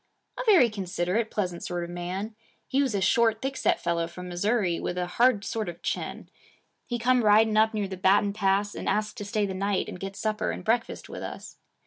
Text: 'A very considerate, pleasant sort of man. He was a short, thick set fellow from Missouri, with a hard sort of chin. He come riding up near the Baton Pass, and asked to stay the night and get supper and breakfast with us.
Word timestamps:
'A 0.39 0.43
very 0.47 0.67
considerate, 0.67 1.29
pleasant 1.29 1.63
sort 1.63 1.83
of 1.83 1.89
man. 1.91 2.33
He 2.67 2.81
was 2.81 2.95
a 2.95 3.01
short, 3.01 3.39
thick 3.39 3.55
set 3.55 3.79
fellow 3.79 4.07
from 4.07 4.27
Missouri, 4.29 4.79
with 4.79 4.97
a 4.97 5.05
hard 5.05 5.45
sort 5.45 5.69
of 5.69 5.83
chin. 5.83 6.27
He 6.87 6.97
come 6.97 7.23
riding 7.23 7.55
up 7.55 7.71
near 7.75 7.87
the 7.87 7.97
Baton 7.97 8.33
Pass, 8.33 8.73
and 8.73 8.89
asked 8.89 9.17
to 9.17 9.25
stay 9.25 9.45
the 9.45 9.53
night 9.53 9.87
and 9.87 9.99
get 9.99 10.15
supper 10.15 10.49
and 10.49 10.65
breakfast 10.65 11.07
with 11.07 11.21
us. 11.21 11.57